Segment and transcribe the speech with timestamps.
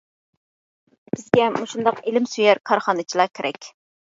[1.11, 3.71] بىزگە مۇشۇنداق ئىلىم سۆيەر كارخانىچىلار كېرەك.